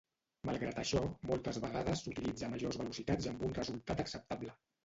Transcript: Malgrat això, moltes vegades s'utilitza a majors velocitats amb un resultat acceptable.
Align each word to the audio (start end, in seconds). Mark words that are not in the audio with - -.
Malgrat 0.49 0.79
això, 0.83 1.01
moltes 1.33 1.59
vegades 1.67 2.03
s'utilitza 2.05 2.47
a 2.47 2.51
majors 2.57 2.81
velocitats 2.83 3.31
amb 3.33 3.47
un 3.51 3.57
resultat 3.63 4.03
acceptable. 4.07 4.61